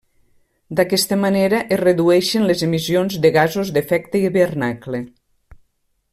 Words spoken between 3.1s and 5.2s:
de gasos d'efecte hivernacle.